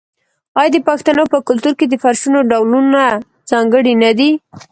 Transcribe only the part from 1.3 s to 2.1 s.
په کلتور کې د